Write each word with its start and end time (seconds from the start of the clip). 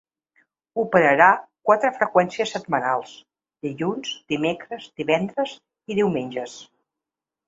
Operarà 0.83 1.25
quatre 1.69 1.91
freqüències 1.97 2.53
setmanals: 2.57 3.11
dilluns, 3.67 4.15
dimecres, 4.35 4.87
divendres 5.03 5.53
i 5.95 5.99
diumenges. 6.01 6.57